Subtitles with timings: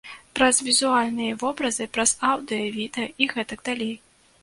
[0.37, 3.97] Праз візуальныя вобразы, праз аўдыё, відэа і гэтак далей.